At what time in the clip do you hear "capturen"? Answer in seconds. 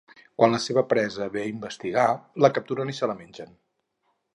2.59-2.95